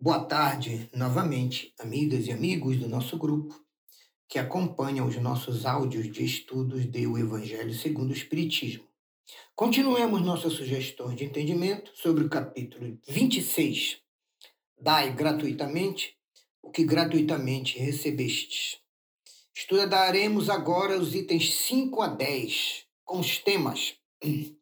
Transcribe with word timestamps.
Boa 0.00 0.20
tarde, 0.20 0.88
novamente, 0.94 1.74
amigas 1.76 2.28
e 2.28 2.30
amigos 2.30 2.76
do 2.76 2.88
nosso 2.88 3.18
grupo 3.18 3.60
que 4.28 4.38
acompanham 4.38 5.08
os 5.08 5.16
nossos 5.16 5.66
áudios 5.66 6.08
de 6.08 6.24
estudos 6.24 6.86
do 6.86 7.18
Evangelho 7.18 7.74
segundo 7.74 8.10
o 8.10 8.14
Espiritismo. 8.14 8.86
Continuemos 9.56 10.22
nossas 10.22 10.52
sugestões 10.52 11.16
de 11.16 11.24
entendimento 11.24 11.90
sobre 11.96 12.22
o 12.22 12.28
capítulo 12.28 12.96
26. 13.08 14.00
Dai 14.80 15.12
gratuitamente 15.12 16.16
o 16.62 16.70
que 16.70 16.84
gratuitamente 16.84 17.76
recebestes. 17.76 18.78
Estudaremos 19.52 20.48
agora 20.48 20.96
os 20.96 21.12
itens 21.12 21.52
5 21.52 22.00
a 22.02 22.06
10, 22.06 22.84
com 23.04 23.18
os 23.18 23.38
temas 23.38 23.96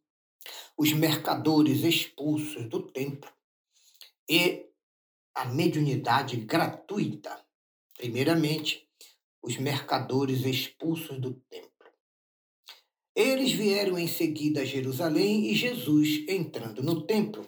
os 0.79 0.95
mercadores 0.95 1.84
expulsos 1.84 2.66
do 2.71 2.80
templo 2.80 3.30
e 4.27 4.66
a 5.37 5.45
mediunidade 5.45 6.39
gratuita. 6.39 7.38
Primeiramente, 7.95 8.88
os 9.42 9.59
mercadores 9.59 10.47
expulsos 10.47 11.20
do 11.20 11.34
templo. 11.51 11.70
Eles 13.15 13.52
vieram 13.52 13.98
em 13.98 14.09
seguida 14.09 14.62
a 14.62 14.64
Jerusalém 14.64 15.51
e 15.51 15.55
Jesus, 15.55 16.25
entrando 16.27 16.83
no 16.83 17.06
templo, 17.06 17.47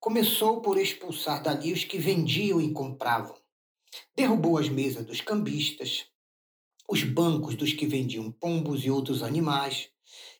começou 0.00 0.60
por 0.60 0.78
expulsar 0.78 1.40
dali 1.40 1.72
os 1.72 1.84
que 1.84 1.96
vendiam 1.96 2.60
e 2.60 2.72
compravam. 2.72 3.36
Derrubou 4.16 4.58
as 4.58 4.68
mesas 4.68 5.06
dos 5.06 5.20
cambistas, 5.20 6.06
os 6.90 7.04
bancos 7.04 7.54
dos 7.54 7.72
que 7.72 7.86
vendiam 7.86 8.32
pombos 8.32 8.84
e 8.84 8.90
outros 8.90 9.22
animais, 9.22 9.88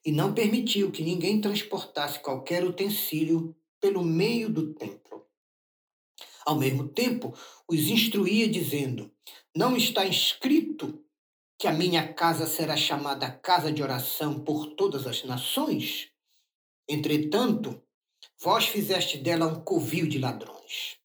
e 0.05 0.11
não 0.11 0.35
permitiu 0.35 0.91
que 0.91 1.05
ninguém 1.05 1.41
transportasse 1.41 2.19
qualquer 2.19 2.65
utensílio 2.65 3.57
pelo 3.81 4.03
meio 4.03 4.51
do 4.51 4.75
templo. 4.75 5.28
Ao 6.49 6.57
mesmo 6.57 6.89
tempo, 6.89 7.35
os 7.69 7.91
instruía, 7.91 8.49
dizendo: 8.49 9.13
Não 9.55 9.77
está 9.77 10.07
escrito 10.07 11.05
que 11.59 11.67
a 11.67 11.73
minha 11.73 12.11
casa 12.15 12.47
será 12.47 12.75
chamada 12.75 13.31
casa 13.31 13.71
de 13.71 13.83
oração 13.83 14.43
por 14.43 14.69
todas 14.69 15.07
as 15.07 15.23
nações? 15.25 16.09
Entretanto, 16.89 17.83
vós 18.43 18.65
fizeste 18.65 19.19
dela 19.19 19.47
um 19.47 19.61
covil 19.63 20.07
de 20.07 20.19
ladrões. 20.19 20.97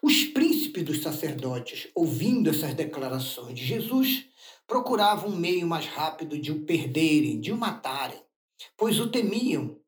Os 0.00 0.24
príncipes 0.24 0.82
dos 0.82 1.02
sacerdotes, 1.02 1.88
ouvindo 1.94 2.48
essas 2.48 2.72
declarações 2.72 3.54
de 3.54 3.66
Jesus, 3.66 4.28
procuravam 4.66 5.28
um 5.28 5.36
meio 5.36 5.66
mais 5.66 5.84
rápido 5.84 6.38
de 6.38 6.52
o 6.52 6.64
perderem, 6.64 7.38
de 7.38 7.52
o 7.52 7.56
matarem, 7.58 8.22
pois 8.78 8.98
o 8.98 9.10
temiam, 9.10 9.78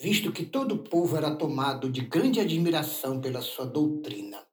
visto 0.00 0.30
que 0.30 0.46
todo 0.46 0.76
o 0.76 0.84
povo 0.84 1.16
era 1.16 1.34
tomado 1.34 1.90
de 1.90 2.02
grande 2.02 2.38
admiração 2.38 3.20
pela 3.20 3.42
sua 3.42 3.66
doutrina. 3.66 4.46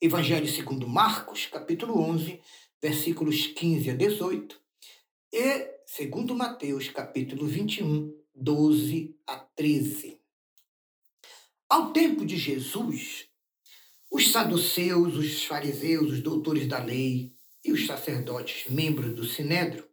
Evangelho 0.00 0.48
segundo 0.48 0.88
Marcos, 0.88 1.44
capítulo 1.46 2.00
11, 2.00 2.40
versículos 2.80 3.46
15 3.48 3.90
a 3.90 3.94
18, 3.94 4.58
e 5.32 5.68
segundo 5.86 6.34
Mateus, 6.34 6.88
capítulo 6.88 7.46
21, 7.46 8.10
12 8.34 9.14
a 9.26 9.36
13. 9.36 10.18
Ao 11.68 11.92
tempo 11.92 12.24
de 12.24 12.38
Jesus, 12.38 13.28
os 14.10 14.32
saduceus, 14.32 15.14
os 15.14 15.44
fariseus, 15.44 16.10
os 16.10 16.20
doutores 16.22 16.66
da 16.66 16.82
lei, 16.82 17.34
e 17.62 17.70
os 17.70 17.86
sacerdotes, 17.86 18.64
membros 18.70 19.14
do 19.14 19.24
Sinédrio, 19.24 19.89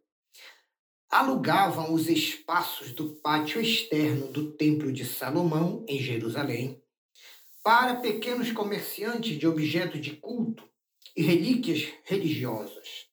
alugavam 1.10 1.94
os 1.94 2.08
espaços 2.08 2.92
do 2.92 3.14
pátio 3.16 3.60
externo 3.60 4.30
do 4.30 4.52
Templo 4.52 4.92
de 4.92 5.04
Salomão, 5.06 5.84
em 5.88 5.98
Jerusalém, 5.98 6.82
para 7.62 7.96
pequenos 7.96 8.52
comerciantes 8.52 9.38
de 9.38 9.46
objetos 9.46 10.00
de 10.00 10.16
culto 10.16 10.68
e 11.16 11.22
relíquias 11.22 11.88
religiosas. 12.04 13.06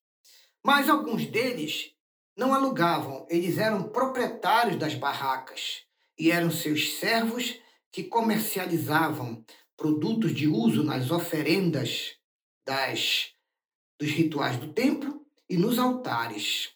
Mas 0.64 0.90
alguns 0.90 1.26
deles 1.26 1.92
não 2.36 2.54
alugavam, 2.54 3.26
eles 3.30 3.58
eram 3.58 3.90
proprietários 3.90 4.78
das 4.78 4.94
barracas 4.94 5.84
e 6.20 6.32
eram 6.32 6.52
seus 6.52 6.96
servos 6.96 7.60
que 7.92 8.04
comercializavam 8.04 9.46
produtos 9.78 10.34
de 10.34 10.48
uso 10.48 10.84
nas 10.84 11.12
oferendas 11.12 12.16
das 12.66 13.32
dos 13.98 14.10
rituais 14.10 14.58
do 14.58 14.74
templo 14.74 15.26
e 15.50 15.56
nos 15.56 15.80
altares. 15.80 16.75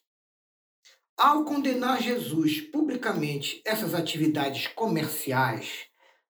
Ao 1.20 1.44
condenar 1.44 2.02
Jesus 2.02 2.62
publicamente 2.62 3.62
essas 3.66 3.94
atividades 3.94 4.68
comerciais 4.68 5.88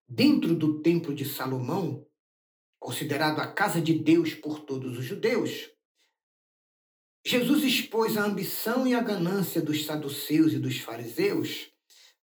dentro 0.08 0.56
do 0.56 0.82
Templo 0.82 1.14
de 1.14 1.30
Salomão, 1.30 2.04
considerado 2.80 3.40
a 3.40 3.46
casa 3.46 3.80
de 3.80 3.94
Deus 3.94 4.34
por 4.34 4.62
todos 4.62 4.98
os 4.98 5.06
judeus, 5.06 5.70
Jesus 7.24 7.64
expôs 7.64 8.18
a 8.18 8.24
ambição 8.24 8.88
e 8.88 8.96
a 8.96 9.00
ganância 9.00 9.62
dos 9.62 9.86
saduceus 9.86 10.54
e 10.54 10.58
dos 10.58 10.80
fariseus, 10.80 11.70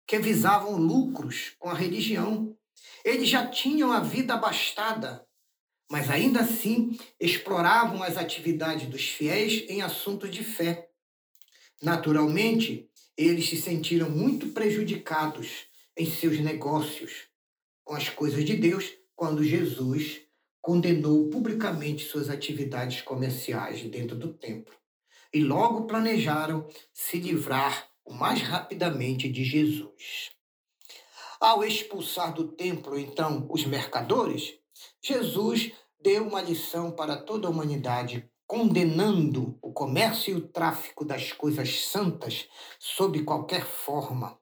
que 0.06 0.20
visavam 0.20 0.78
lucros 0.78 1.56
com 1.58 1.68
a 1.68 1.74
religião. 1.74 2.56
Eles 3.04 3.28
já 3.28 3.48
tinham 3.48 3.92
a 3.92 4.02
vida 4.02 4.36
abastada 4.36 5.26
mas 5.92 6.10
ainda 6.10 6.40
assim 6.40 6.98
exploravam 7.20 8.02
as 8.02 8.16
atividades 8.16 8.88
dos 8.88 9.10
fiéis 9.10 9.70
em 9.70 9.82
assuntos 9.82 10.32
de 10.32 10.42
fé. 10.42 10.91
Naturalmente, 11.81 12.90
eles 13.18 13.50
se 13.50 13.58
sentiram 13.58 14.09
muito 14.09 14.50
prejudicados 14.50 15.66
em 15.97 16.06
seus 16.06 16.40
negócios 16.40 17.28
com 17.84 17.96
as 17.96 18.08
coisas 18.09 18.46
de 18.46 18.56
Deus 18.56 18.92
quando 19.16 19.44
Jesus 19.44 20.22
condenou 20.62 21.30
publicamente 21.30 22.06
suas 22.06 22.30
atividades 22.30 23.02
comerciais 23.02 23.81
dentro 23.84 24.16
do 24.16 24.34
templo. 24.34 24.74
E 25.34 25.44
logo 25.44 25.88
planejaram 25.88 26.68
se 26.94 27.18
livrar 27.18 27.90
o 28.06 28.14
mais 28.14 28.41
rapidamente 28.41 29.30
de 29.30 29.44
Jesus. 29.44 30.30
Ao 31.40 31.64
expulsar 31.64 32.34
do 32.34 32.50
templo, 32.50 33.00
então, 33.00 33.47
os 33.50 33.66
mercadores, 33.66 34.53
Jesus 35.02 35.72
deu 36.00 36.28
uma 36.28 36.41
lição 36.41 36.91
para 36.91 37.18
toda 37.18 37.47
a 37.47 37.52
humanidade, 37.52 38.30
condenando 38.52 39.58
o 39.62 39.72
comércio 39.72 40.34
e 40.34 40.36
o 40.36 40.46
tráfico 40.46 41.06
das 41.06 41.32
coisas 41.32 41.86
santas 41.86 42.50
sob 42.78 43.24
qualquer 43.24 43.66
forma. 43.66 44.38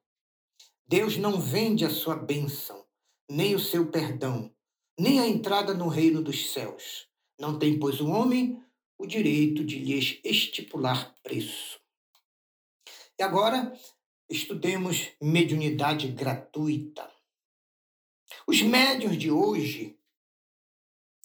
Deus 0.88 1.16
não 1.16 1.40
vende 1.40 1.86
a 1.86 1.92
sua 1.92 2.16
bênção, 2.16 2.84
nem 3.30 3.54
o 3.54 3.60
seu 3.60 3.92
perdão, 3.92 4.52
nem 5.00 5.20
a 5.20 5.28
entrada 5.28 5.76
no 5.76 5.88
reino 5.88 6.24
dos 6.24 6.52
céus. 6.52 7.08
Não 7.40 7.60
tem, 7.60 7.78
pois, 7.78 8.02
o 8.02 8.10
homem 8.10 8.60
o 8.98 9.06
direito 9.06 9.64
de 9.64 9.78
lhes 9.78 10.20
estipular 10.24 11.14
preço. 11.22 11.80
E 13.16 13.22
agora, 13.22 13.72
estudemos 14.28 15.12
mediunidade 15.22 16.08
gratuita. 16.08 17.08
Os 18.48 18.60
médios 18.64 19.16
de 19.16 19.30
hoje 19.30 19.99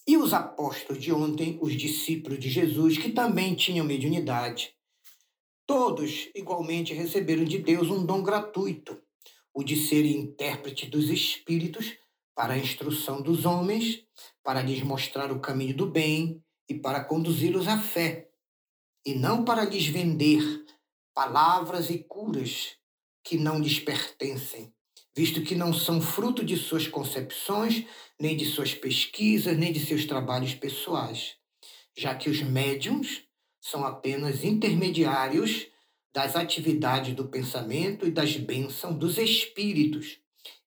e 0.07 0.17
os 0.17 0.33
apóstolos 0.33 1.03
de 1.03 1.13
ontem, 1.13 1.59
os 1.61 1.75
discípulos 1.75 2.39
de 2.39 2.49
Jesus, 2.51 2.99
que 2.99 3.11
também 3.11 3.55
tinham 3.55 3.87
mediunidade, 3.87 4.75
todos 5.67 6.29
igualmente 6.35 6.93
receberam 6.93 7.45
de 7.45 7.59
Deus 7.59 7.89
um 7.89 8.05
dom 8.05 8.23
gratuito, 8.23 9.01
o 9.55 9.63
de 9.63 9.77
serem 9.77 10.17
intérprete 10.17 10.87
dos 10.87 11.09
espíritos 11.09 11.97
para 12.35 12.55
a 12.55 12.59
instrução 12.59 13.23
dos 13.23 13.47
homens, 13.47 14.05
para 14.43 14.61
lhes 14.61 14.83
mostrar 14.83 15.33
o 15.33 15.41
caminho 15.41 15.77
do 15.77 15.87
bem 15.87 16.43
e 16.69 16.75
para 16.75 17.05
conduzi-los 17.05 17.69
à 17.69 17.79
fé, 17.79 18.29
e 19.07 19.15
não 19.15 19.45
para 19.45 19.65
lhes 19.65 19.87
vender 19.87 20.65
palavras 21.15 21.91
e 21.91 21.99
curas 21.99 22.77
que 23.23 23.39
não 23.39 23.61
lhes 23.61 23.79
pertencem, 23.79 24.75
visto 25.17 25.43
que 25.43 25.55
não 25.55 25.73
são 25.73 26.01
fruto 26.01 26.45
de 26.45 26.57
suas 26.57 26.89
concepções, 26.89 27.85
nem 28.19 28.37
de 28.37 28.45
suas 28.45 28.75
pesquisas, 28.75 29.57
nem 29.57 29.73
de 29.73 29.85
seus 29.85 30.05
trabalhos 30.05 30.55
pessoais, 30.55 31.37
já 31.97 32.15
que 32.15 32.29
os 32.29 32.41
médiums 32.43 33.23
são 33.61 33.85
apenas 33.85 34.45
intermediários 34.45 35.67
das 36.13 36.37
atividades 36.37 37.15
do 37.15 37.29
pensamento 37.29 38.07
e 38.07 38.11
das 38.11 38.37
bênçãos 38.37 38.97
dos 38.97 39.19
espíritos. 39.19 40.19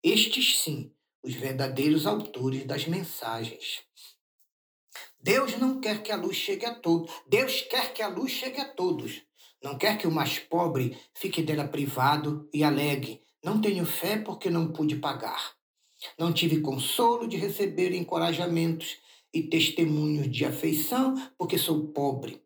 Estes, 0.04 0.60
sim, 0.60 0.92
os 1.24 1.34
verdadeiros 1.34 2.06
autores 2.06 2.66
das 2.66 2.86
mensagens. 2.86 3.82
Deus 5.20 5.58
não 5.58 5.80
quer 5.80 6.02
que 6.02 6.12
a 6.12 6.16
luz 6.16 6.38
chegue 6.38 6.66
a 6.66 6.74
todos. 6.74 7.12
Deus 7.28 7.62
quer 7.62 7.94
que 7.94 8.02
a 8.02 8.08
luz 8.08 8.32
chegue 8.32 8.62
a 8.62 8.66
todos. 8.66 9.22
Não 9.62 9.78
quer 9.78 9.98
que 9.98 10.08
o 10.08 10.12
mais 10.12 10.40
pobre 10.40 10.98
fique 11.14 11.42
dela 11.42 11.68
privado 11.68 12.50
e 12.54 12.64
alegue: 12.64 13.22
não 13.44 13.62
tenho 13.62 13.86
fé 13.86 14.18
porque 14.18 14.50
não 14.50 14.72
pude 14.72 14.96
pagar. 14.96 15.56
Não 16.18 16.34
tive 16.34 16.62
consolo 16.62 17.28
de 17.28 17.38
receber 17.38 17.94
encorajamentos 17.94 18.98
e 19.34 19.44
testemunhos 19.44 20.30
de 20.30 20.46
afeição 20.46 21.16
porque 21.38 21.58
sou 21.58 21.88
pobre. 21.88 22.44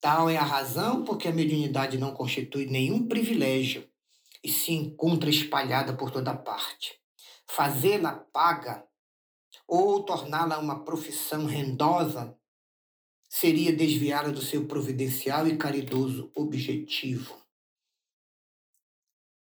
Tal 0.00 0.30
é 0.30 0.36
a 0.36 0.42
razão 0.42 1.04
porque 1.04 1.28
a 1.28 1.32
mediunidade 1.32 1.98
não 1.98 2.14
constitui 2.14 2.66
nenhum 2.66 3.06
privilégio 3.06 3.86
e 4.42 4.50
se 4.50 4.72
encontra 4.72 5.28
espalhada 5.28 5.94
por 5.94 6.10
toda 6.10 6.34
parte. 6.34 6.98
Fazê-la 7.46 8.12
paga 8.12 8.86
ou 9.68 10.02
torná-la 10.02 10.58
uma 10.58 10.84
profissão 10.84 11.44
rendosa 11.44 12.36
seria 13.28 13.72
desviá-la 13.72 14.30
do 14.30 14.42
seu 14.42 14.66
providencial 14.66 15.46
e 15.46 15.56
caridoso 15.56 16.32
objetivo. 16.34 17.39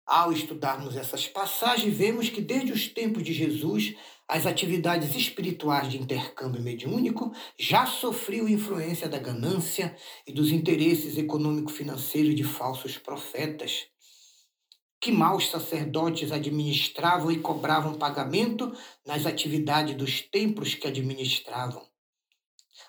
Ao 0.06 0.32
estudarmos 0.32 0.96
essas 0.96 1.26
passagens, 1.26 1.92
vemos 1.92 2.28
que 2.28 2.40
desde 2.40 2.72
os 2.72 2.86
tempos 2.86 3.24
de 3.24 3.32
Jesus, 3.32 3.96
as 4.28 4.46
atividades 4.46 5.16
espirituais 5.16 5.90
de 5.90 6.00
intercâmbio 6.00 6.62
mediúnico 6.62 7.34
já 7.58 7.86
sofriam 7.86 8.48
influência 8.48 9.08
da 9.08 9.18
ganância 9.18 9.96
e 10.24 10.32
dos 10.32 10.52
interesses 10.52 11.18
econômico-financeiros 11.18 12.36
de 12.36 12.44
falsos 12.44 12.96
profetas, 12.96 13.88
que 15.00 15.10
maus 15.10 15.50
sacerdotes 15.50 16.30
administravam 16.30 17.32
e 17.32 17.40
cobravam 17.40 17.94
pagamento 17.94 18.72
nas 19.04 19.26
atividades 19.26 19.96
dos 19.96 20.20
templos 20.20 20.72
que 20.76 20.86
administravam. 20.86 21.84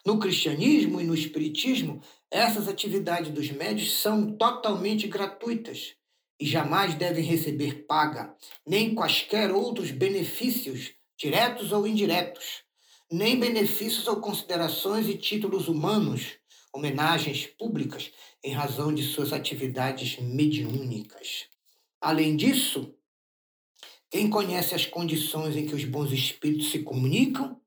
No 0.05 0.19
cristianismo 0.19 1.01
e 1.01 1.03
no 1.03 1.15
espiritismo, 1.15 1.99
essas 2.29 2.67
atividades 2.67 3.31
dos 3.31 3.49
médios 3.49 3.99
são 3.99 4.37
totalmente 4.37 5.07
gratuitas 5.07 5.97
e 6.39 6.45
jamais 6.45 6.93
devem 6.93 7.23
receber 7.23 7.85
paga, 7.85 8.35
nem 8.65 8.93
quaisquer 8.93 9.51
outros 9.51 9.91
benefícios, 9.91 10.91
diretos 11.17 11.71
ou 11.71 11.87
indiretos, 11.87 12.63
nem 13.11 13.39
benefícios 13.39 14.07
ou 14.07 14.17
considerações 14.17 15.07
e 15.07 15.17
títulos 15.17 15.67
humanos, 15.67 16.37
homenagens 16.73 17.47
públicas 17.47 18.11
em 18.43 18.51
razão 18.51 18.93
de 18.93 19.03
suas 19.03 19.33
atividades 19.33 20.19
mediúnicas. 20.19 21.47
Além 21.99 22.35
disso, 22.35 22.93
quem 24.09 24.29
conhece 24.29 24.75
as 24.75 24.85
condições 24.85 25.55
em 25.55 25.65
que 25.65 25.75
os 25.75 25.83
bons 25.83 26.11
espíritos 26.11 26.69
se 26.69 26.83
comunicam 26.83 27.59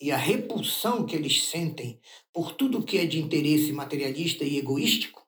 e 0.00 0.12
a 0.12 0.16
repulsão 0.16 1.04
que 1.04 1.16
eles 1.16 1.44
sentem 1.44 2.00
por 2.32 2.52
tudo 2.52 2.84
que 2.84 2.98
é 2.98 3.06
de 3.06 3.18
interesse 3.18 3.72
materialista 3.72 4.44
e 4.44 4.58
egoístico, 4.58 5.23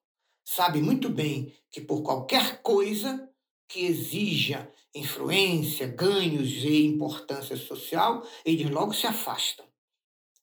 sabe 0.47 0.81
muito 0.81 1.11
bem 1.11 1.53
que 1.69 1.81
por 1.81 2.03
qualquer 2.03 2.63
coisa 2.63 3.29
que 3.69 3.85
exija 3.85 4.71
influência, 4.95 5.89
ganhos 5.89 6.49
e 6.65 6.87
importância 6.87 7.57
social, 7.57 8.25
eles 8.45 8.71
logo 8.71 8.95
se 8.95 9.09
afastam. 9.09 9.67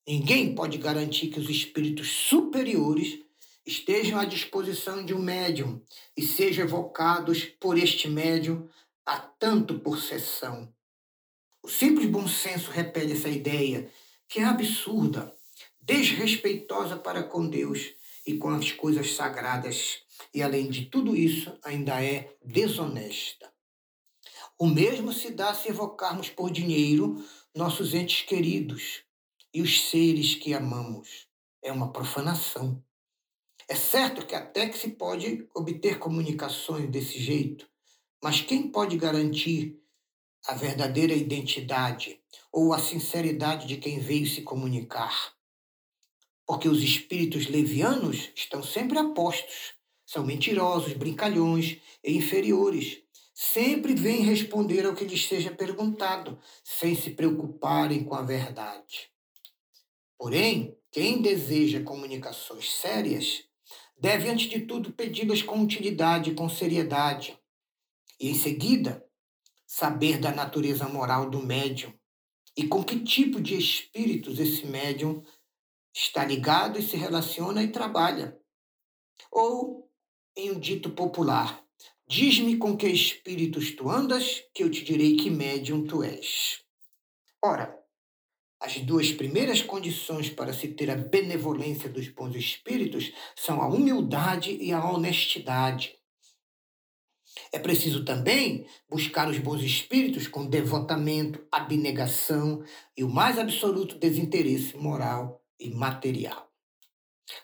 Ninguém 0.06 0.54
pode 0.54 0.78
garantir 0.78 1.30
que 1.30 1.40
os 1.40 1.50
espíritos 1.50 2.12
superiores 2.12 3.20
estejam 3.66 4.20
à 4.20 4.26
disposição 4.26 5.06
de 5.06 5.14
um 5.14 5.20
médium 5.20 5.82
e 6.18 6.22
sejam 6.22 6.66
evocados 6.66 7.46
por 7.46 7.78
este 7.78 8.10
médium 8.10 8.68
a 9.06 9.18
tanto 9.18 9.80
por 9.80 10.02
sessão. 10.02 10.72
O 11.64 11.70
simples 11.70 12.10
bom 12.10 12.28
senso 12.28 12.70
repele 12.70 13.14
essa 13.14 13.30
ideia 13.30 13.90
que 14.28 14.42
é 14.42 14.44
absurda, 14.44 15.34
desrespeitosa 15.80 16.98
para 16.98 17.24
com 17.24 17.48
Deus 17.48 17.96
e 18.26 18.38
com 18.38 18.50
as 18.50 18.72
coisas 18.72 19.14
sagradas, 19.16 20.02
e 20.34 20.42
além 20.42 20.70
de 20.70 20.86
tudo 20.86 21.16
isso, 21.16 21.58
ainda 21.64 22.04
é 22.04 22.36
desonesta. 22.44 23.52
O 24.58 24.68
mesmo 24.68 25.12
se 25.12 25.32
dá 25.32 25.54
se 25.54 25.70
evocarmos 25.70 26.30
por 26.30 26.52
dinheiro 26.52 27.24
nossos 27.56 27.94
entes 27.94 28.22
queridos 28.22 29.04
e 29.54 29.62
os 29.62 29.90
seres 29.90 30.36
que 30.36 30.54
amamos. 30.54 31.28
É 31.62 31.72
uma 31.72 31.92
profanação. 31.92 32.84
É 33.68 33.76
certo 33.76 34.26
que 34.26 34.36
até 34.36 34.68
que 34.68 34.78
se 34.78 34.92
pode 34.92 35.48
obter 35.56 36.00
comunicações 36.00 36.90
desse 36.90 37.20
jeito, 37.20 37.68
mas 38.22 38.42
quem 38.42 38.70
pode 38.70 38.98
garantir 38.98 39.80
a 40.48 40.56
verdadeira 40.56 41.14
identidade 41.14 42.20
ou 42.52 42.74
a 42.74 42.80
sinceridade 42.80 43.66
de 43.66 43.78
quem 43.78 44.00
veio 44.00 44.28
se 44.28 44.42
comunicar. 44.42 45.34
Porque 46.46 46.68
os 46.68 46.84
espíritos 46.84 47.48
levianos 47.48 48.30
estão 48.36 48.62
sempre 48.62 48.98
apostos, 48.98 49.74
são 50.06 50.26
mentirosos, 50.26 50.94
brincalhões 50.94 51.78
e 52.04 52.16
inferiores. 52.16 53.02
Sempre 53.34 53.96
vêm 53.96 54.22
responder 54.22 54.86
ao 54.86 54.94
que 54.94 55.06
lhes 55.06 55.28
seja 55.28 55.52
perguntado, 55.52 56.38
sem 56.64 56.96
se 56.96 57.12
preocuparem 57.12 58.04
com 58.04 58.14
a 58.14 58.22
verdade. 58.22 59.10
Porém, 60.18 60.78
quem 60.92 61.22
deseja 61.22 61.82
comunicações 61.82 62.72
sérias 62.72 63.44
deve, 63.98 64.30
antes 64.30 64.50
de 64.50 64.62
tudo, 64.62 64.94
pedi-las 64.94 65.42
com 65.42 65.62
utilidade 65.62 66.34
com 66.34 66.48
seriedade. 66.48 67.38
E, 68.20 68.30
em 68.30 68.36
seguida, 68.36 69.04
saber 69.66 70.20
da 70.20 70.32
natureza 70.32 70.88
moral 70.88 71.30
do 71.30 71.42
médium 71.42 71.92
e 72.56 72.68
com 72.68 72.84
que 72.84 73.00
tipo 73.00 73.42
de 73.42 73.56
espíritos 73.56 74.40
esse 74.40 74.68
médium 74.68 75.24
está 75.94 76.26
ligado 76.26 76.80
e 76.80 76.82
se 76.82 76.98
relaciona 76.98 77.62
e 77.62 77.72
trabalha. 77.72 78.36
Ou, 79.32 79.90
em 80.36 80.52
um 80.52 80.60
dito 80.60 80.90
popular, 80.90 81.64
diz-me 82.08 82.58
com 82.58 82.76
que 82.76 82.88
espíritos 82.88 83.76
tu 83.76 83.90
andas, 83.90 84.44
que 84.54 84.64
eu 84.64 84.72
te 84.72 84.84
direi 84.84 85.16
que 85.16 85.30
médium 85.30 85.86
tu 85.86 86.04
és. 86.04 86.64
Ora, 87.44 87.78
as 88.60 88.78
duas 88.80 89.12
primeiras 89.12 89.62
condições 89.62 90.30
para 90.30 90.54
se 90.54 90.70
ter 90.70 90.90
a 90.90 90.96
benevolência 90.96 91.90
dos 91.90 92.08
bons 92.08 92.36
espíritos 92.36 93.12
são 93.36 93.62
a 93.62 93.68
humildade 93.68 94.58
e 94.60 94.72
a 94.72 94.84
honestidade. 94.90 96.00
É 97.52 97.60
preciso 97.60 98.06
também 98.06 98.66
buscar 98.90 99.28
os 99.28 99.38
bons 99.38 99.62
espíritos 99.62 100.28
com 100.28 100.46
devotamento, 100.46 101.46
abnegação 101.52 102.64
e 102.96 103.04
o 103.04 103.10
mais 103.10 103.38
absoluto 103.38 103.98
desinteresse 103.98 104.78
moral 104.78 105.43
e 105.60 105.70
material. 105.70 106.52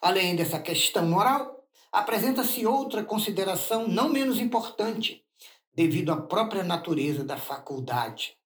Além 0.02 0.36
dessa 0.36 0.60
questão 0.60 1.08
moral, 1.08 1.68
apresenta-se 1.92 2.66
outra 2.66 3.04
consideração 3.04 3.88
não 3.88 4.10
menos 4.10 4.40
importante, 4.40 5.26
devido 5.74 6.12
à 6.12 6.22
própria 6.22 6.64
natureza 6.64 7.24
da 7.24 7.38
faculdade. 7.38 8.38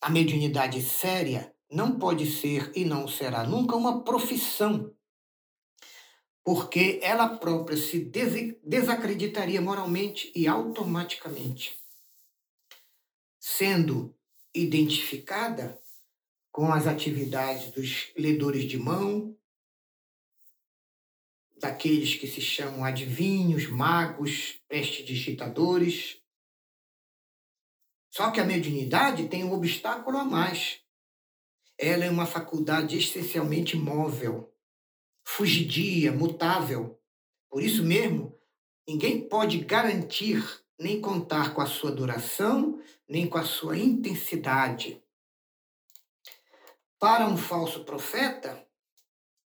A 0.00 0.10
mediunidade 0.10 0.80
séria 0.82 1.54
não 1.70 1.98
pode 1.98 2.30
ser 2.30 2.70
e 2.74 2.84
não 2.84 3.08
será 3.08 3.44
nunca 3.44 3.76
uma 3.76 4.02
profissão 4.02 4.94
porque 6.44 6.98
ela 7.02 7.36
própria 7.36 7.76
se 7.76 8.00
desacreditaria 8.64 9.60
moralmente 9.60 10.32
e 10.34 10.48
automaticamente, 10.48 11.78
sendo 13.38 14.14
identificada 14.54 15.80
com 16.52 16.72
as 16.72 16.86
atividades 16.86 17.72
dos 17.72 18.12
ledores 18.16 18.64
de 18.64 18.78
mão, 18.78 19.36
daqueles 21.58 22.14
que 22.14 22.28
se 22.28 22.40
chamam 22.40 22.84
adivinhos, 22.84 23.66
magos, 23.68 24.60
prestidigitadores. 24.68 26.20
Só 28.10 28.30
que 28.30 28.40
a 28.40 28.44
mediunidade 28.44 29.28
tem 29.28 29.42
um 29.42 29.52
obstáculo 29.52 30.18
a 30.18 30.24
mais. 30.24 30.80
Ela 31.76 32.04
é 32.04 32.10
uma 32.10 32.26
faculdade 32.26 32.96
essencialmente 32.96 33.76
móvel 33.76 34.52
fugidia, 35.24 36.12
mutável. 36.12 36.98
Por 37.48 37.62
isso 37.62 37.82
mesmo, 37.82 38.38
ninguém 38.86 39.28
pode 39.28 39.58
garantir 39.58 40.42
nem 40.78 41.00
contar 41.00 41.54
com 41.54 41.60
a 41.60 41.66
sua 41.66 41.92
duração, 41.92 42.80
nem 43.08 43.26
com 43.26 43.38
a 43.38 43.44
sua 43.44 43.78
intensidade. 43.78 45.01
Para 47.02 47.26
um 47.26 47.36
falso 47.36 47.82
profeta, 47.82 48.64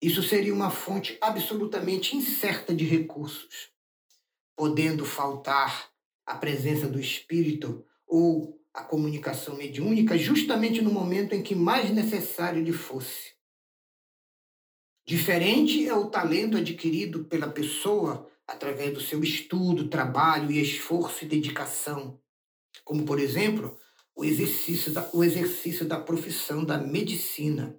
isso 0.03 0.21
seria 0.21 0.53
uma 0.53 0.69
fonte 0.69 1.17
absolutamente 1.21 2.17
incerta 2.17 2.75
de 2.75 2.85
recursos, 2.85 3.71
podendo 4.57 5.05
faltar 5.05 5.89
a 6.27 6.35
presença 6.35 6.89
do 6.89 6.99
espírito 6.99 7.87
ou 8.05 8.61
a 8.75 8.83
comunicação 8.83 9.55
mediúnica 9.55 10.19
justamente 10.19 10.83
no 10.83 10.91
momento 10.91 11.37
em 11.37 11.43
que 11.45 11.55
mais 11.55 11.89
necessário 11.91 12.61
lhe 12.61 12.73
fosse. 12.73 13.37
Diferente 15.07 15.87
é 15.87 15.95
o 15.95 16.11
talento 16.11 16.57
adquirido 16.57 17.27
pela 17.27 17.49
pessoa 17.49 18.29
através 18.45 18.93
do 18.93 19.01
seu 19.01 19.23
estudo, 19.23 19.89
trabalho 19.89 20.51
e 20.51 20.61
esforço 20.61 21.25
e 21.25 21.29
dedicação, 21.29 22.21
como, 22.85 23.05
por 23.05 23.21
exemplo, 23.21 23.79
o 24.17 24.25
exercício 24.25 24.91
da, 24.93 25.09
o 25.13 25.23
exercício 25.23 25.87
da 25.87 26.01
profissão 26.01 26.65
da 26.65 26.79
medicina. 26.79 27.79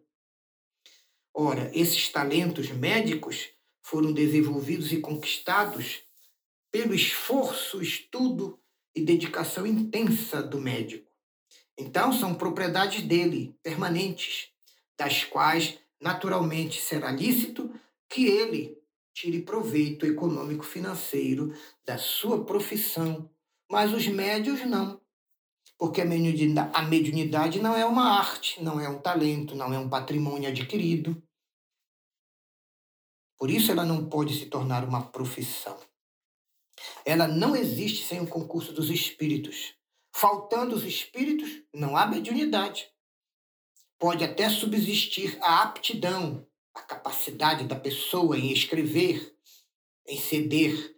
Ora, 1.33 1.71
esses 1.73 2.09
talentos 2.09 2.69
médicos 2.69 3.49
foram 3.81 4.13
desenvolvidos 4.13 4.91
e 4.91 4.99
conquistados 4.99 6.03
pelo 6.71 6.93
esforço, 6.93 7.81
estudo 7.81 8.59
e 8.95 9.01
dedicação 9.01 9.65
intensa 9.65 10.43
do 10.43 10.59
médico. 10.59 11.11
Então, 11.77 12.11
são 12.13 12.35
propriedades 12.35 13.01
dele, 13.01 13.55
permanentes, 13.63 14.49
das 14.97 15.23
quais 15.23 15.79
naturalmente 15.99 16.81
será 16.81 17.11
lícito 17.11 17.71
que 18.09 18.25
ele 18.25 18.77
tire 19.13 19.41
proveito 19.41 20.05
econômico-financeiro 20.05 21.53
da 21.83 21.97
sua 21.97 22.45
profissão, 22.45 23.29
mas 23.69 23.91
os 23.93 24.07
médios 24.07 24.63
não. 24.65 25.01
Porque 25.77 26.01
a 26.01 26.05
mediunidade 26.05 27.59
não 27.59 27.75
é 27.75 27.85
uma 27.85 28.19
arte, 28.19 28.61
não 28.63 28.79
é 28.79 28.89
um 28.89 28.99
talento, 28.99 29.55
não 29.55 29.71
é 29.71 29.77
um 29.77 29.89
patrimônio 29.89 30.49
adquirido. 30.49 31.21
Por 33.37 33.51
isso 33.51 33.71
ela 33.71 33.85
não 33.85 34.09
pode 34.09 34.37
se 34.37 34.47
tornar 34.47 34.83
uma 34.83 35.11
profissão. 35.11 35.79
Ela 37.05 37.27
não 37.27 37.55
existe 37.55 38.05
sem 38.05 38.19
o 38.19 38.27
concurso 38.27 38.73
dos 38.73 38.89
espíritos. 38.89 39.75
Faltando 40.11 40.75
os 40.75 40.83
espíritos, 40.83 41.61
não 41.71 41.95
há 41.95 42.07
mediunidade. 42.07 42.91
Pode 43.99 44.23
até 44.23 44.49
subsistir 44.49 45.37
a 45.41 45.61
aptidão, 45.61 46.47
a 46.73 46.81
capacidade 46.81 47.65
da 47.65 47.75
pessoa 47.75 48.37
em 48.37 48.51
escrever, 48.51 49.35
em 50.07 50.19
ceder 50.19 50.95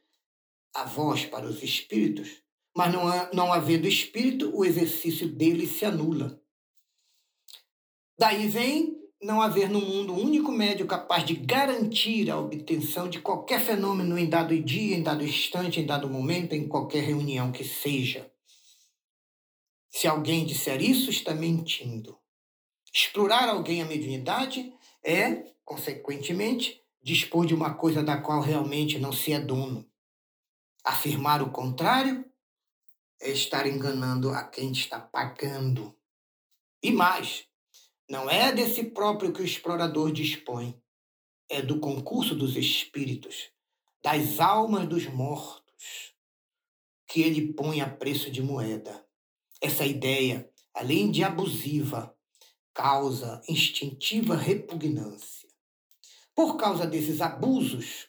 a 0.73 0.85
voz 0.85 1.25
para 1.25 1.45
os 1.45 1.61
espíritos, 1.63 2.41
mas 2.79 2.93
não, 2.93 3.09
há, 3.09 3.29
não 3.33 3.51
havendo 3.51 3.89
espírito, 3.89 4.57
o 4.57 4.63
exercício 4.63 5.27
dele 5.27 5.67
se 5.67 5.83
anula. 5.83 6.41
Daí 8.17 8.47
vem 8.47 8.97
não 9.21 9.41
haver 9.41 9.69
no 9.69 9.81
mundo 9.81 10.13
um 10.13 10.23
único 10.23 10.49
médio 10.49 10.87
capaz 10.87 11.25
de 11.25 11.35
garantir 11.35 12.31
a 12.31 12.39
obtenção 12.39 13.09
de 13.09 13.19
qualquer 13.19 13.59
fenômeno 13.59 14.17
em 14.17 14.29
dado 14.29 14.57
dia, 14.57 14.95
em 14.95 15.03
dado 15.03 15.25
instante, 15.25 15.81
em 15.81 15.85
dado 15.85 16.09
momento, 16.09 16.53
em 16.53 16.69
qualquer 16.69 17.03
reunião 17.03 17.51
que 17.51 17.65
seja. 17.65 18.31
Se 19.89 20.07
alguém 20.07 20.45
disser 20.45 20.81
isso, 20.81 21.09
está 21.09 21.33
mentindo. 21.33 22.17
Explorar 22.93 23.49
alguém 23.49 23.81
a 23.81 23.85
mediunidade 23.85 24.73
é, 25.03 25.51
consequentemente, 25.65 26.81
dispor 27.03 27.45
de 27.45 27.53
uma 27.53 27.73
coisa 27.73 28.01
da 28.01 28.15
qual 28.21 28.39
realmente 28.39 28.97
não 28.97 29.11
se 29.11 29.33
é 29.33 29.39
dono. 29.41 29.85
Afirmar 30.81 31.41
o 31.41 31.51
contrário 31.51 32.28
é 33.21 33.29
estar 33.29 33.67
enganando 33.67 34.29
a 34.29 34.43
quem 34.43 34.71
está 34.71 34.99
pagando. 34.99 35.95
E 36.81 36.91
mais, 36.91 37.45
não 38.09 38.29
é 38.29 38.51
desse 38.51 38.85
próprio 38.85 39.33
que 39.33 39.41
o 39.41 39.45
explorador 39.45 40.11
dispõe, 40.11 40.81
é 41.49 41.61
do 41.61 41.79
concurso 41.79 42.33
dos 42.35 42.55
espíritos, 42.55 43.51
das 44.01 44.39
almas 44.39 44.87
dos 44.87 45.05
mortos, 45.07 46.13
que 47.07 47.21
ele 47.21 47.53
põe 47.53 47.81
a 47.81 47.89
preço 47.89 48.31
de 48.31 48.41
moeda. 48.41 49.05
Essa 49.61 49.85
ideia, 49.85 50.49
além 50.73 51.11
de 51.11 51.23
abusiva, 51.23 52.15
causa 52.73 53.41
instintiva 53.49 54.35
repugnância. 54.35 55.49
Por 56.33 56.55
causa 56.55 56.87
desses 56.87 57.19
abusos, 57.19 58.07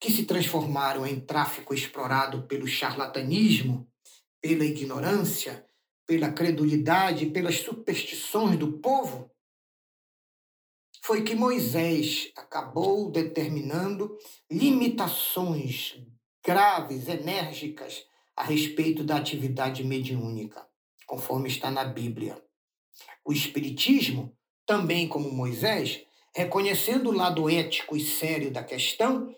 que 0.00 0.10
se 0.10 0.24
transformaram 0.24 1.06
em 1.06 1.20
tráfico 1.20 1.74
explorado 1.74 2.42
pelo 2.44 2.66
charlatanismo, 2.66 3.90
pela 4.46 4.64
ignorância, 4.64 5.66
pela 6.06 6.30
credulidade, 6.30 7.26
pelas 7.26 7.56
superstições 7.56 8.56
do 8.56 8.78
povo, 8.78 9.28
foi 11.02 11.24
que 11.24 11.34
Moisés 11.34 12.30
acabou 12.36 13.10
determinando 13.10 14.16
limitações 14.48 16.00
graves, 16.44 17.08
enérgicas 17.08 18.06
a 18.36 18.44
respeito 18.44 19.02
da 19.02 19.16
atividade 19.16 19.82
mediúnica, 19.82 20.64
conforme 21.08 21.48
está 21.48 21.68
na 21.68 21.84
Bíblia. 21.84 22.40
O 23.24 23.32
Espiritismo, 23.32 24.32
também 24.64 25.08
como 25.08 25.32
Moisés, 25.32 26.04
reconhecendo 26.32 27.10
o 27.10 27.12
lado 27.12 27.50
ético 27.50 27.96
e 27.96 28.00
sério 28.00 28.52
da 28.52 28.62
questão 28.62 29.34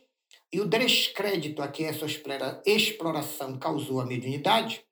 e 0.53 0.61
o 0.61 0.67
descrédito 0.67 1.63
a 1.63 1.69
que 1.69 1.85
essa 1.85 2.05
exploração 2.67 3.59
causou 3.59 4.03
à 4.03 4.05
mediunidade, 4.05 4.87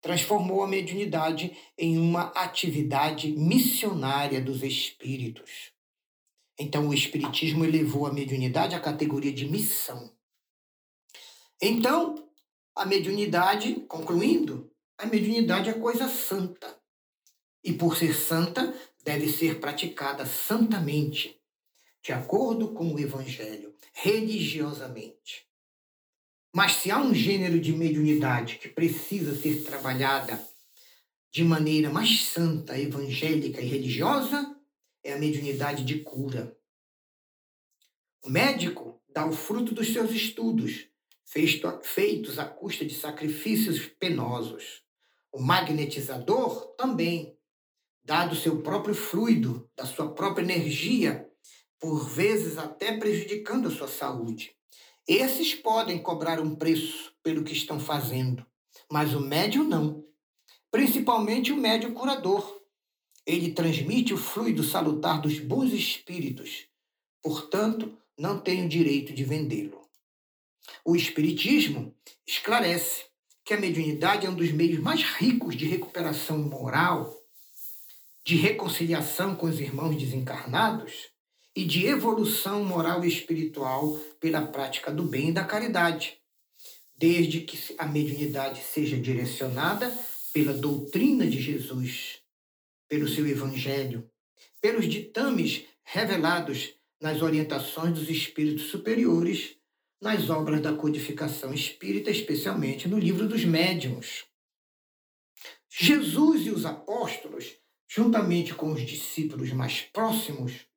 transformou 0.00 0.62
a 0.62 0.68
mediunidade 0.68 1.56
em 1.76 1.98
uma 1.98 2.28
atividade 2.28 3.32
missionária 3.32 4.40
dos 4.40 4.62
espíritos. 4.62 5.72
Então, 6.58 6.88
o 6.88 6.94
Espiritismo 6.94 7.64
elevou 7.64 8.06
a 8.06 8.12
mediunidade 8.12 8.74
à 8.74 8.80
categoria 8.80 9.32
de 9.32 9.48
missão. 9.48 10.12
Então, 11.60 12.28
a 12.74 12.84
mediunidade, 12.84 13.74
concluindo, 13.88 14.70
a 14.96 15.06
mediunidade 15.06 15.68
é 15.68 15.72
coisa 15.72 16.08
santa. 16.08 16.76
E 17.62 17.72
por 17.72 17.96
ser 17.96 18.14
santa, 18.14 18.74
deve 19.04 19.28
ser 19.28 19.60
praticada 19.60 20.26
santamente, 20.26 21.40
de 22.02 22.12
acordo 22.12 22.72
com 22.72 22.92
o 22.92 22.98
Evangelho, 22.98 23.74
religiosamente. 23.92 25.47
Mas 26.54 26.72
se 26.72 26.90
há 26.90 26.98
um 26.98 27.14
gênero 27.14 27.60
de 27.60 27.72
mediunidade 27.72 28.56
que 28.56 28.68
precisa 28.68 29.36
ser 29.36 29.64
trabalhada 29.64 30.42
de 31.30 31.44
maneira 31.44 31.90
mais 31.90 32.24
santa, 32.24 32.78
evangélica 32.78 33.60
e 33.60 33.66
religiosa, 33.66 34.56
é 35.04 35.12
a 35.12 35.18
mediunidade 35.18 35.84
de 35.84 36.00
cura. 36.00 36.56
O 38.24 38.30
médico 38.30 39.00
dá 39.08 39.26
o 39.26 39.32
fruto 39.32 39.74
dos 39.74 39.92
seus 39.92 40.10
estudos, 40.10 40.88
feitos 41.82 42.38
à 42.38 42.44
custa 42.46 42.84
de 42.84 42.94
sacrifícios 42.94 43.86
penosos. 43.86 44.82
O 45.30 45.40
magnetizador 45.40 46.74
também, 46.76 47.38
dado 48.02 48.34
seu 48.34 48.62
próprio 48.62 48.94
fluido, 48.94 49.70
da 49.76 49.84
sua 49.84 50.12
própria 50.14 50.42
energia, 50.42 51.30
por 51.78 52.08
vezes 52.08 52.56
até 52.56 52.96
prejudicando 52.96 53.68
a 53.68 53.70
sua 53.70 53.86
saúde. 53.86 54.57
Esses 55.08 55.54
podem 55.54 55.98
cobrar 55.98 56.38
um 56.38 56.54
preço 56.54 57.14
pelo 57.22 57.42
que 57.42 57.54
estão 57.54 57.80
fazendo, 57.80 58.44
mas 58.92 59.14
o 59.14 59.20
médium 59.20 59.64
não. 59.64 60.04
Principalmente 60.70 61.50
o 61.50 61.56
médium 61.56 61.94
curador. 61.94 62.60
Ele 63.24 63.52
transmite 63.52 64.12
o 64.12 64.18
fluido 64.18 64.62
salutar 64.62 65.18
dos 65.22 65.38
bons 65.38 65.72
espíritos, 65.72 66.66
portanto, 67.22 67.96
não 68.18 68.38
tem 68.38 68.66
o 68.66 68.68
direito 68.68 69.14
de 69.14 69.24
vendê-lo. 69.24 69.80
O 70.84 70.94
Espiritismo 70.94 71.94
esclarece 72.26 73.06
que 73.44 73.54
a 73.54 73.60
mediunidade 73.60 74.26
é 74.26 74.30
um 74.30 74.34
dos 74.34 74.52
meios 74.52 74.78
mais 74.78 75.02
ricos 75.02 75.56
de 75.56 75.64
recuperação 75.64 76.38
moral, 76.38 77.14
de 78.26 78.36
reconciliação 78.36 79.34
com 79.34 79.46
os 79.46 79.58
irmãos 79.58 79.96
desencarnados 79.96 81.08
e 81.58 81.64
de 81.64 81.86
evolução 81.86 82.64
moral 82.64 83.04
e 83.04 83.08
espiritual 83.08 83.98
pela 84.20 84.46
prática 84.46 84.92
do 84.92 85.02
bem 85.02 85.30
e 85.30 85.32
da 85.32 85.44
caridade, 85.44 86.16
desde 86.96 87.40
que 87.40 87.74
a 87.76 87.84
mediunidade 87.84 88.62
seja 88.62 88.96
direcionada 88.96 89.92
pela 90.32 90.52
doutrina 90.52 91.26
de 91.26 91.42
Jesus, 91.42 92.20
pelo 92.88 93.08
seu 93.08 93.26
evangelho, 93.26 94.08
pelos 94.60 94.88
ditames 94.88 95.64
revelados 95.82 96.74
nas 97.02 97.22
orientações 97.22 97.92
dos 97.92 98.08
espíritos 98.08 98.66
superiores, 98.66 99.56
nas 100.00 100.30
obras 100.30 100.60
da 100.60 100.72
codificação 100.72 101.52
espírita, 101.52 102.08
especialmente 102.08 102.86
no 102.86 103.00
livro 103.00 103.26
dos 103.26 103.44
médiuns. 103.44 104.26
Jesus 105.68 106.46
e 106.46 106.50
os 106.50 106.64
apóstolos, 106.64 107.56
juntamente 107.88 108.54
com 108.54 108.72
os 108.72 108.86
discípulos 108.86 109.52
mais 109.52 109.80
próximos, 109.80 110.67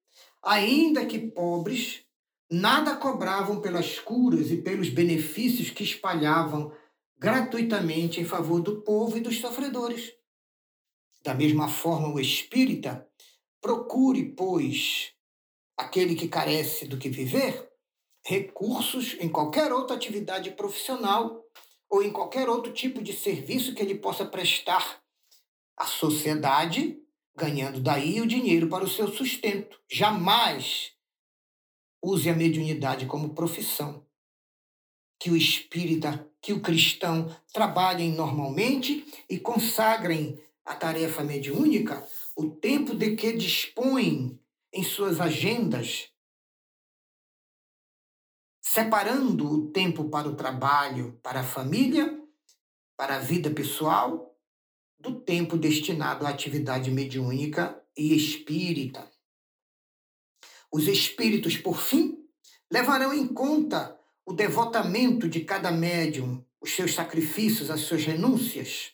ainda 0.44 1.06
que 1.06 1.20
pobres, 1.20 2.04
nada 2.50 2.96
cobravam 2.96 3.62
pelas 3.62 4.00
curas 4.00 4.52
e 4.52 4.58
pelos 4.58 4.90
benefícios 4.90 5.70
que 5.70 5.84
espalhavam 5.84 6.72
gratuitamente 7.18 8.20
em 8.20 8.26
favor 8.26 8.62
do 8.62 8.82
povo 8.82 9.18
e 9.18 9.22
dos 9.22 9.40
sofredores. 9.40 10.14
Da 11.24 11.34
mesma 11.36 11.68
forma, 11.68 12.08
o 12.08 12.20
espírita 12.20 13.08
procure, 13.62 14.24
pois, 14.36 15.14
aquele 15.78 16.16
que 16.16 16.28
carece 16.28 16.88
do 16.88 16.98
que 16.98 17.10
viver, 17.10 17.70
recursos 18.26 19.16
em 19.20 19.30
qualquer 19.30 19.72
outra 19.72 19.96
atividade 19.96 20.52
profissional 20.52 21.44
ou 21.90 22.02
em 22.02 22.12
qualquer 22.12 22.50
outro 22.50 22.72
tipo 22.72 23.04
de 23.04 23.14
serviço 23.14 23.76
que 23.76 23.82
ele 23.82 23.96
possa 23.96 24.26
prestar 24.26 25.02
à 25.78 25.86
sociedade 25.86 27.01
ganhando 27.36 27.80
daí 27.80 28.22
o 28.22 28.28
dinheiro 28.28 28.68
para 28.68 28.84
o 28.84 28.90
seu 28.90 29.08
sustento. 29.08 29.80
Jamais 29.90 30.94
use 32.02 32.30
a 32.30 32.36
mediunidade 32.36 33.06
como 33.06 33.34
profissão. 33.34 34.06
Que 35.20 35.30
o 35.30 35.38
espírita, 35.38 36.28
que 36.42 36.52
o 36.52 36.62
cristão 36.62 37.36
trabalhem 37.54 38.12
normalmente 38.14 39.06
e 39.30 39.40
consagrem 39.40 40.42
a 40.66 40.76
tarefa 40.76 41.24
mediúnica 41.24 42.06
o 42.36 42.50
tempo 42.50 42.96
de 42.96 43.16
que 43.16 43.34
dispõem 43.34 44.40
em 44.74 44.84
suas 44.84 45.20
agendas, 45.20 46.10
separando 48.62 49.52
o 49.52 49.72
tempo 49.72 50.10
para 50.10 50.30
o 50.30 50.36
trabalho, 50.36 51.20
para 51.22 51.42
a 51.42 51.44
família, 51.44 52.20
para 52.96 53.18
a 53.18 53.20
vida 53.20 53.52
pessoal 53.52 54.31
do 55.02 55.20
tempo 55.20 55.58
destinado 55.58 56.26
à 56.26 56.30
atividade 56.30 56.92
mediúnica 56.92 57.82
e 57.98 58.16
espírita. 58.16 59.10
Os 60.72 60.88
espíritos, 60.88 61.58
por 61.58 61.82
fim, 61.82 62.20
levarão 62.72 63.14
em 63.14 63.28
conta 63.28 63.98
o 64.26 64.32
devotamento 64.32 65.28
de 65.28 65.42
cada 65.42 65.72
médium, 65.72 66.46
os 66.62 66.74
seus 66.74 66.94
sacrifícios, 66.94 67.72
as 67.72 67.82
suas 67.82 68.06
renúncias, 68.06 68.94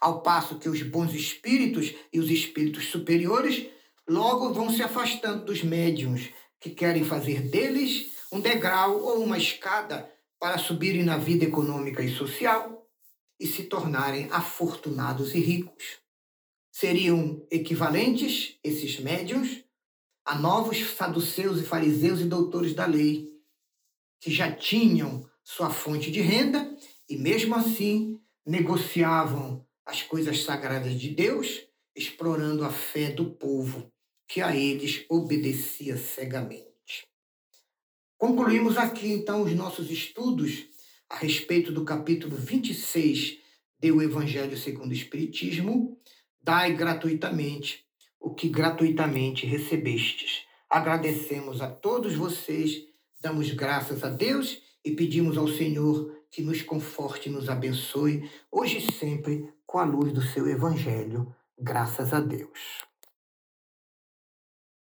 Ao 0.00 0.22
passo 0.22 0.58
que 0.58 0.68
os 0.68 0.82
bons 0.82 1.12
espíritos 1.14 1.94
e 2.12 2.20
os 2.20 2.30
espíritos 2.30 2.86
superiores 2.86 3.66
logo 4.08 4.52
vão 4.52 4.70
se 4.70 4.82
afastando 4.82 5.44
dos 5.44 5.62
médiums 5.62 6.30
que 6.60 6.70
querem 6.70 7.04
fazer 7.04 7.40
deles 7.48 8.12
um 8.30 8.40
degrau 8.40 9.02
ou 9.02 9.22
uma 9.22 9.38
escada 9.38 10.10
para 10.38 10.58
subirem 10.58 11.02
na 11.02 11.16
vida 11.16 11.44
econômica 11.44 12.02
e 12.02 12.14
social 12.14 12.83
e 13.38 13.46
se 13.46 13.64
tornarem 13.64 14.28
afortunados 14.30 15.34
e 15.34 15.38
ricos. 15.38 15.98
Seriam 16.70 17.46
equivalentes, 17.50 18.58
esses 18.62 18.98
médiums, 18.98 19.64
a 20.24 20.34
novos 20.36 20.78
saduceus 20.96 21.60
e 21.60 21.64
fariseus 21.64 22.20
e 22.20 22.24
doutores 22.24 22.74
da 22.74 22.86
lei, 22.86 23.32
que 24.20 24.30
já 24.30 24.50
tinham 24.50 25.28
sua 25.42 25.70
fonte 25.70 26.10
de 26.10 26.20
renda 26.20 26.76
e, 27.08 27.16
mesmo 27.16 27.54
assim, 27.54 28.18
negociavam 28.46 29.66
as 29.84 30.02
coisas 30.02 30.42
sagradas 30.42 30.98
de 30.98 31.10
Deus, 31.10 31.66
explorando 31.94 32.64
a 32.64 32.70
fé 32.70 33.10
do 33.10 33.30
povo, 33.30 33.92
que 34.26 34.40
a 34.40 34.56
eles 34.56 35.04
obedecia 35.08 35.96
cegamente. 35.96 36.74
Concluímos 38.16 38.78
aqui, 38.78 39.12
então, 39.12 39.42
os 39.42 39.54
nossos 39.54 39.90
estudos 39.90 40.66
a 41.14 41.16
respeito 41.16 41.70
do 41.70 41.84
capítulo 41.84 42.36
26 42.36 43.38
do 43.80 44.02
Evangelho 44.02 44.58
segundo 44.58 44.90
o 44.90 44.94
Espiritismo. 44.94 45.96
Dai 46.42 46.74
gratuitamente 46.74 47.84
o 48.18 48.34
que 48.34 48.48
gratuitamente 48.48 49.46
recebestes. 49.46 50.42
Agradecemos 50.68 51.60
a 51.60 51.70
todos 51.70 52.16
vocês, 52.16 52.82
damos 53.20 53.48
graças 53.52 54.02
a 54.02 54.08
Deus 54.08 54.60
e 54.84 54.90
pedimos 54.90 55.38
ao 55.38 55.46
Senhor 55.46 56.12
que 56.32 56.42
nos 56.42 56.62
conforte 56.62 57.28
e 57.28 57.32
nos 57.32 57.48
abençoe, 57.48 58.28
hoje 58.50 58.78
e 58.78 58.92
sempre, 58.92 59.48
com 59.64 59.78
a 59.78 59.84
luz 59.84 60.12
do 60.12 60.20
seu 60.20 60.48
Evangelho. 60.48 61.32
Graças 61.56 62.12
a 62.12 62.18
Deus. 62.18 62.82